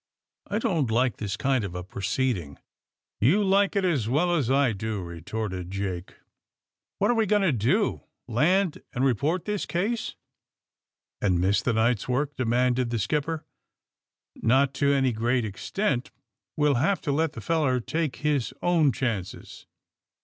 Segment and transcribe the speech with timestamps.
[0.49, 2.57] ^^ I don 't like this kind of a proceeding."
[3.21, 6.15] *^You like it as well as I do," retorted Jake.
[6.99, 10.15] *^What are we going to do?' Land and report this case?"'
[11.21, 13.45] And miss the night's work!" demanded the skipper,
[14.39, 16.09] ^^Not to an/ great extent.
[16.57, 19.67] We'll have to let the feller take his own chances.